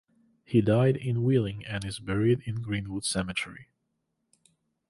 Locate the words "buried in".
1.99-2.63